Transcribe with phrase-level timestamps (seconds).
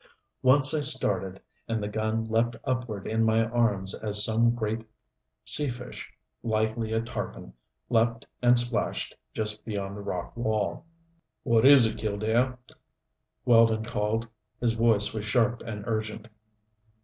[0.41, 4.83] Once I started and the gun leaped upward in my arms as some great
[5.45, 7.53] sea fish, likely a tarpon,
[7.87, 10.85] leaped and splashed just beyond the rock wall.
[11.43, 12.57] "What is it, Killdare?"
[13.45, 14.27] Weldon called.
[14.59, 16.29] His voice was sharp and urgent.